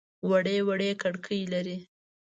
[0.29, 1.77] وړې وړې کړکۍ لري.